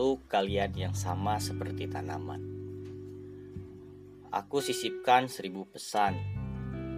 untuk 0.00 0.32
kalian 0.32 0.72
yang 0.72 0.94
sama 0.96 1.36
seperti 1.36 1.84
tanaman. 1.84 2.40
Aku 4.32 4.64
sisipkan 4.64 5.28
seribu 5.28 5.68
pesan 5.68 6.16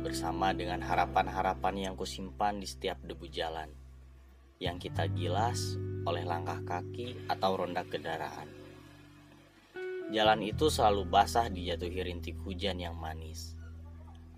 bersama 0.07 0.55
dengan 0.55 0.79
harapan-harapan 0.87 1.91
yang 1.91 1.95
kusimpan 1.99 2.63
di 2.63 2.67
setiap 2.71 3.03
debu 3.03 3.27
jalan 3.27 3.67
yang 4.63 4.79
kita 4.79 5.11
gilas 5.11 5.75
oleh 6.07 6.23
langkah 6.23 6.63
kaki 6.63 7.27
atau 7.27 7.67
ronda 7.67 7.83
kendaraan. 7.83 8.47
Jalan 10.15 10.39
itu 10.47 10.71
selalu 10.71 11.03
basah 11.03 11.51
dijatuhi 11.51 12.07
rintik 12.07 12.39
hujan 12.47 12.79
yang 12.79 12.95
manis. 12.95 13.59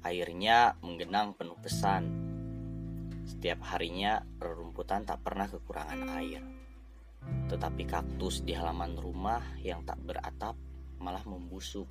Airnya 0.09 0.81
menggenang 0.81 1.37
penuh 1.37 1.61
pesan. 1.61 2.09
Setiap 3.29 3.61
harinya 3.77 4.25
rerumputan 4.41 5.05
tak 5.05 5.21
pernah 5.21 5.53
kekurangan 5.53 6.09
air. 6.17 6.64
Tetapi 7.49 7.83
kaktus 7.85 8.43
di 8.43 8.57
halaman 8.57 8.97
rumah 8.99 9.43
yang 9.61 9.85
tak 9.85 10.01
beratap 10.01 10.57
malah 10.99 11.23
membusuk. 11.29 11.87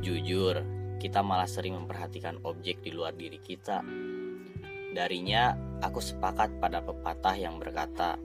Jujur, 0.00 0.60
kita 0.98 1.20
malah 1.20 1.48
sering 1.48 1.76
memperhatikan 1.76 2.40
objek 2.44 2.80
di 2.80 2.90
luar 2.92 3.12
diri 3.12 3.38
kita. 3.38 3.84
Darinya, 4.94 5.52
aku 5.82 6.00
sepakat 6.00 6.62
pada 6.62 6.80
pepatah 6.80 7.36
yang 7.36 7.58
berkata, 7.58 8.16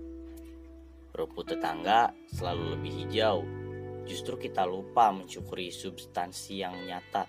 rumput 1.13 1.55
tetangga 1.55 2.13
selalu 2.31 2.77
lebih 2.77 2.93
hijau. 3.03 3.43
Justru 4.07 4.39
kita 4.39 4.63
lupa 4.65 5.11
mensyukuri 5.11 5.69
substansi 5.69 6.63
yang 6.63 6.73
nyata. 6.87 7.27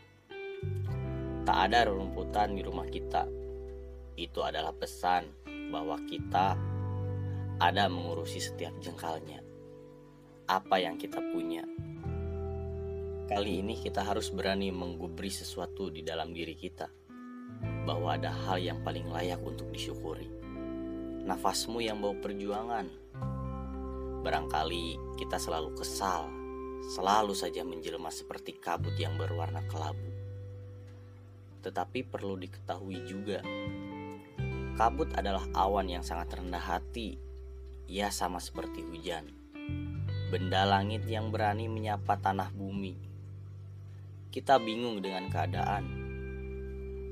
Tak 1.45 1.59
ada 1.67 1.89
rerumputan 1.91 2.55
di 2.55 2.63
rumah 2.63 2.87
kita. 2.87 3.27
Itu 4.17 4.45
adalah 4.45 4.73
pesan 4.77 5.29
bahwa 5.73 5.99
kita 6.07 6.55
ada 7.61 7.93
mengurusi 7.93 8.41
setiap 8.41 8.73
jengkalnya. 8.81 9.45
Apa 10.49 10.81
yang 10.81 10.97
kita 10.97 11.21
punya. 11.21 11.61
Kali 13.29 13.61
ini 13.61 13.77
kita 13.77 14.01
harus 14.01 14.33
berani 14.33 14.73
menggubri 14.73 15.29
sesuatu 15.29 15.93
di 15.93 16.01
dalam 16.01 16.33
diri 16.33 16.57
kita. 16.57 16.89
Bahwa 17.85 18.17
ada 18.17 18.33
hal 18.33 18.65
yang 18.65 18.81
paling 18.81 19.13
layak 19.13 19.45
untuk 19.45 19.69
disyukuri. 19.69 20.25
Nafasmu 21.29 21.85
yang 21.85 22.01
bawa 22.01 22.17
perjuangan. 22.17 22.87
Barangkali 24.25 24.97
kita 25.21 25.37
selalu 25.37 25.77
kesal, 25.77 26.33
selalu 26.97 27.37
saja 27.37 27.61
menjelma 27.61 28.09
seperti 28.09 28.57
kabut 28.57 28.97
yang 28.97 29.21
berwarna 29.21 29.61
kelabu. 29.69 30.09
Tetapi 31.61 32.09
perlu 32.09 32.41
diketahui 32.41 33.05
juga, 33.05 33.45
kabut 34.81 35.13
adalah 35.13 35.45
awan 35.53 35.93
yang 35.93 36.01
sangat 36.01 36.41
rendah 36.41 36.65
hati 36.65 37.30
ia 37.91 38.07
sama 38.15 38.39
seperti 38.39 38.87
hujan. 38.87 39.27
Benda 40.31 40.63
langit 40.63 41.03
yang 41.11 41.35
berani 41.35 41.67
menyapa 41.67 42.23
tanah 42.23 42.55
bumi. 42.55 42.95
Kita 44.31 44.63
bingung 44.63 45.03
dengan 45.03 45.27
keadaan. 45.27 45.85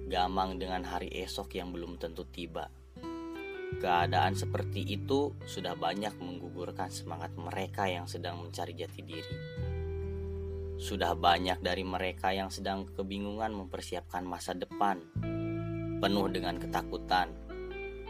Gamang 0.07 0.55
dengan 0.63 0.87
hari 0.87 1.11
esok 1.11 1.59
yang 1.59 1.75
belum 1.75 1.99
tentu 1.99 2.23
tiba. 2.31 2.71
Keadaan 3.83 4.39
seperti 4.39 4.87
itu 4.87 5.35
sudah 5.51 5.75
banyak 5.75 6.15
menggugurkan 6.23 6.95
semangat 6.95 7.35
mereka 7.35 7.91
yang 7.91 8.07
sedang 8.07 8.39
mencari 8.39 8.79
jati 8.79 9.03
diri. 9.03 9.37
Sudah 10.79 11.19
banyak 11.19 11.59
dari 11.59 11.83
mereka 11.83 12.31
yang 12.31 12.55
sedang 12.55 12.87
kebingungan 12.95 13.51
mempersiapkan 13.51 14.23
masa 14.23 14.55
depan, 14.55 15.03
penuh 15.99 16.31
dengan 16.31 16.55
ketakutan, 16.55 17.35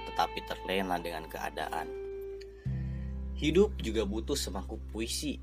tetapi 0.05 0.39
terlena 0.45 1.01
dengan 1.01 1.25
keadaan. 1.33 2.08
Hidup 3.39 3.79
juga 3.79 4.03
butuh 4.03 4.35
semangkuk 4.35 4.83
puisi 4.91 5.39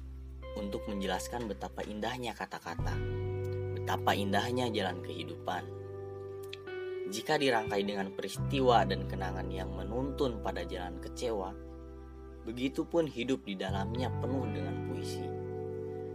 untuk 0.60 0.84
menjelaskan 0.92 1.48
betapa 1.48 1.80
indahnya 1.88 2.36
kata-kata, 2.36 2.92
betapa 3.72 4.12
indahnya 4.12 4.68
jalan 4.68 5.00
kehidupan. 5.00 5.64
Jika 7.08 7.40
dirangkai 7.40 7.88
dengan 7.88 8.12
peristiwa 8.12 8.84
dan 8.84 9.08
kenangan 9.08 9.48
yang 9.48 9.72
menuntun 9.72 10.44
pada 10.44 10.68
jalan 10.68 11.00
kecewa, 11.00 11.56
begitupun 12.44 13.08
hidup 13.08 13.48
di 13.48 13.56
dalamnya 13.56 14.12
penuh 14.20 14.44
dengan 14.52 14.76
puisi. 14.92 15.24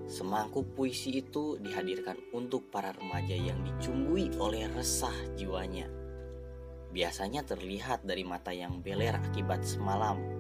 Semangkuk 0.04 0.76
puisi 0.76 1.24
itu 1.24 1.56
dihadirkan 1.64 2.20
untuk 2.36 2.68
para 2.68 2.92
remaja 2.92 3.32
yang 3.32 3.56
dicumbui 3.64 4.28
oleh 4.36 4.68
resah 4.76 5.16
jiwanya. 5.32 5.88
Biasanya 6.92 7.40
terlihat 7.40 8.04
dari 8.04 8.20
mata 8.28 8.52
yang 8.52 8.84
beler 8.84 9.16
akibat 9.16 9.64
semalam 9.64 10.39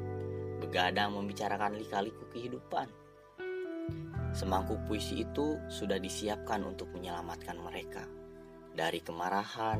begadang 0.60 1.16
membicarakan 1.16 1.80
lika-liku 1.80 2.28
kehidupan. 2.28 2.86
Semangkuk 4.30 4.78
puisi 4.86 5.26
itu 5.26 5.58
sudah 5.66 5.98
disiapkan 5.98 6.62
untuk 6.62 6.92
menyelamatkan 6.94 7.58
mereka 7.58 8.06
dari 8.70 9.02
kemarahan, 9.02 9.78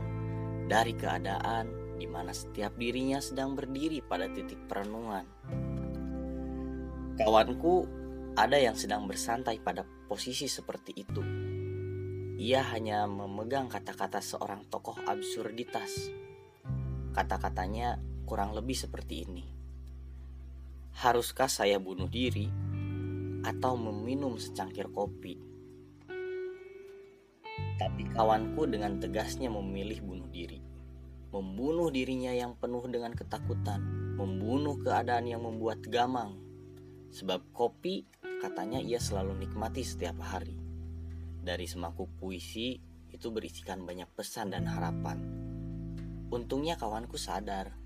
dari 0.66 0.96
keadaan 0.98 1.96
di 2.00 2.08
mana 2.08 2.32
setiap 2.32 2.74
dirinya 2.74 3.20
sedang 3.20 3.52
berdiri 3.54 4.00
pada 4.00 4.26
titik 4.32 4.58
perenungan. 4.66 5.28
Kawanku 7.20 7.84
ada 8.34 8.56
yang 8.56 8.72
sedang 8.72 9.04
bersantai 9.04 9.60
pada 9.60 9.84
posisi 9.84 10.48
seperti 10.48 10.92
itu. 10.96 11.22
Ia 12.40 12.64
hanya 12.72 13.04
memegang 13.04 13.68
kata-kata 13.68 14.24
seorang 14.24 14.64
tokoh 14.72 14.96
absurditas. 15.04 16.08
Kata-katanya 17.12 18.00
kurang 18.24 18.56
lebih 18.56 18.72
seperti 18.72 19.28
ini. 19.28 19.59
Haruskah 20.98 21.46
saya 21.46 21.78
bunuh 21.78 22.10
diri 22.10 22.50
atau 23.46 23.78
meminum 23.78 24.34
secangkir 24.34 24.90
kopi? 24.90 25.38
Tapi 27.78 28.02
kawanku 28.10 28.66
dengan 28.66 28.98
tegasnya 28.98 29.48
memilih 29.48 30.02
bunuh 30.02 30.26
diri. 30.28 30.58
Membunuh 31.30 31.94
dirinya 31.94 32.34
yang 32.34 32.58
penuh 32.58 32.82
dengan 32.90 33.14
ketakutan, 33.14 33.80
membunuh 34.18 34.76
keadaan 34.82 35.30
yang 35.30 35.46
membuat 35.46 35.78
gamang. 35.86 36.34
Sebab 37.14 37.54
kopi 37.54 38.02
katanya 38.42 38.82
ia 38.82 38.98
selalu 38.98 39.46
nikmati 39.46 39.86
setiap 39.86 40.18
hari. 40.20 40.58
Dari 41.40 41.70
semangkuk 41.70 42.10
puisi 42.18 42.76
itu 43.14 43.30
berisikan 43.30 43.86
banyak 43.86 44.10
pesan 44.12 44.52
dan 44.52 44.66
harapan. 44.66 45.22
Untungnya 46.30 46.74
kawanku 46.74 47.14
sadar 47.14 47.78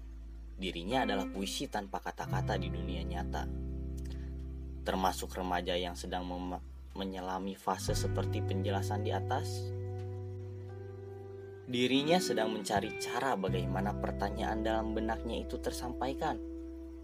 dirinya 0.54 1.02
adalah 1.02 1.26
puisi 1.26 1.66
tanpa 1.66 1.98
kata-kata 2.00 2.54
di 2.56 2.70
dunia 2.70 3.02
nyata. 3.02 3.44
Termasuk 4.84 5.32
remaja 5.34 5.74
yang 5.74 5.98
sedang 5.98 6.28
menyelami 6.94 7.58
fase 7.58 7.96
seperti 7.96 8.44
penjelasan 8.44 9.02
di 9.02 9.10
atas. 9.10 9.72
Dirinya 11.64 12.20
sedang 12.20 12.52
mencari 12.52 13.00
cara 13.00 13.34
bagaimana 13.34 13.96
pertanyaan 13.96 14.60
dalam 14.60 14.92
benaknya 14.92 15.42
itu 15.42 15.56
tersampaikan 15.56 16.36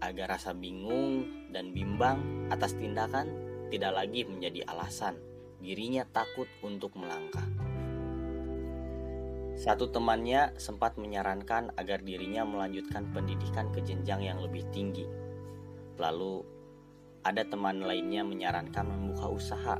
agar 0.01 0.37
rasa 0.37 0.53
bingung 0.53 1.49
dan 1.49 1.73
bimbang 1.73 2.49
atas 2.53 2.77
tindakan 2.77 3.29
tidak 3.73 3.97
lagi 3.97 4.25
menjadi 4.25 4.65
alasan 4.69 5.17
dirinya 5.61 6.05
takut 6.09 6.49
untuk 6.65 6.97
melangkah. 6.97 7.60
Satu 9.61 9.93
temannya 9.93 10.57
sempat 10.57 10.97
menyarankan 10.97 11.77
agar 11.77 12.01
dirinya 12.01 12.41
melanjutkan 12.41 13.13
pendidikan 13.13 13.69
ke 13.69 13.85
jenjang 13.85 14.25
yang 14.25 14.41
lebih 14.41 14.65
tinggi. 14.73 15.05
Lalu, 16.01 16.41
ada 17.21 17.45
teman 17.45 17.85
lainnya 17.85 18.25
menyarankan 18.25 18.89
membuka 18.89 19.29
usaha, 19.29 19.77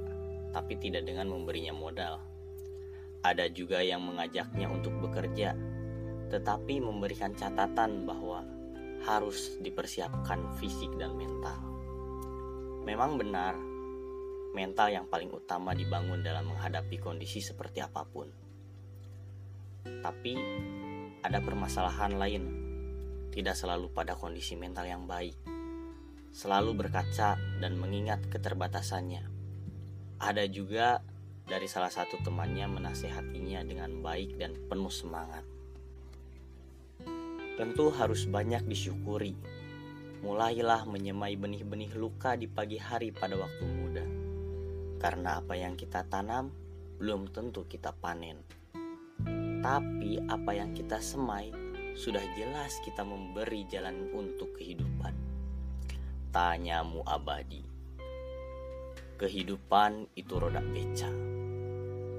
tapi 0.54 0.78
tidak 0.78 1.10
dengan 1.10 1.34
memberinya 1.34 1.74
modal. 1.74 2.22
Ada 3.26 3.50
juga 3.50 3.82
yang 3.82 4.06
mengajaknya 4.06 4.70
untuk 4.70 5.02
bekerja, 5.02 5.58
tetapi 6.30 6.78
memberikan 6.78 7.34
catatan 7.34 8.06
bahwa 8.06 8.46
harus 9.02 9.58
dipersiapkan 9.66 10.62
fisik 10.62 10.94
dan 11.02 11.18
mental. 11.18 11.58
Memang 12.86 13.18
benar, 13.18 13.58
mental 14.54 14.94
yang 14.94 15.10
paling 15.10 15.34
utama 15.34 15.74
dibangun 15.74 16.22
dalam 16.22 16.54
menghadapi 16.54 17.02
kondisi 17.02 17.42
seperti 17.42 17.82
apa 17.82 18.06
pun. 18.06 18.51
Tapi 19.86 20.34
ada 21.22 21.38
permasalahan 21.42 22.18
lain, 22.18 22.44
tidak 23.32 23.56
selalu 23.56 23.94
pada 23.94 24.18
kondisi 24.18 24.58
mental 24.60 24.90
yang 24.90 25.08
baik. 25.08 25.38
Selalu 26.32 26.76
berkaca 26.76 27.40
dan 27.60 27.76
mengingat 27.80 28.26
keterbatasannya. 28.28 29.24
Ada 30.22 30.46
juga 30.52 31.00
dari 31.48 31.68
salah 31.68 31.92
satu 31.92 32.22
temannya 32.24 32.68
menasehatinya 32.72 33.66
dengan 33.68 34.00
baik 34.00 34.40
dan 34.40 34.56
penuh 34.70 34.94
semangat. 34.94 35.44
Tentu 37.60 37.92
harus 37.92 38.26
banyak 38.26 38.64
disyukuri. 38.66 39.36
Mulailah 40.24 40.86
menyemai 40.88 41.36
benih-benih 41.36 41.94
luka 41.98 42.40
di 42.40 42.48
pagi 42.48 42.80
hari 42.80 43.12
pada 43.12 43.36
waktu 43.36 43.66
muda. 43.68 44.06
Karena 45.02 45.42
apa 45.42 45.58
yang 45.58 45.76
kita 45.76 46.08
tanam 46.08 46.54
belum 47.02 47.34
tentu 47.34 47.66
kita 47.66 47.92
panen. 47.92 48.40
Tapi 49.62 50.18
apa 50.26 50.58
yang 50.58 50.74
kita 50.74 50.98
semai 50.98 51.54
sudah 51.94 52.26
jelas 52.34 52.82
kita 52.82 53.06
memberi 53.06 53.62
jalan 53.70 54.10
untuk 54.10 54.58
kehidupan. 54.58 55.14
Tanyamu 56.34 57.06
abadi. 57.06 57.62
Kehidupan 59.22 60.18
itu 60.18 60.34
roda 60.42 60.66
beca. 60.66 61.14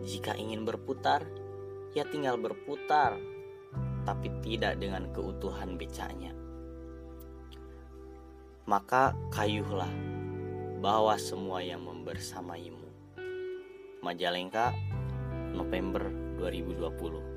Jika 0.07 0.39
ingin 0.39 0.63
berputar, 0.63 1.27
ya 1.99 2.07
tinggal 2.07 2.39
berputar, 2.39 3.19
tapi 4.07 4.31
tidak 4.47 4.79
dengan 4.79 5.11
keutuhan 5.11 5.75
becanya. 5.75 6.31
Maka 8.71 9.19
kayuhlah 9.35 9.91
bawa 10.79 11.19
semua 11.19 11.59
yang 11.59 11.83
membersamaimu. 11.83 12.87
Majalengka, 13.99 14.71
November 15.59 16.07
2020 16.39 17.32